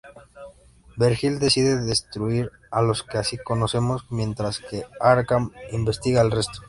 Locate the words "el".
6.23-6.31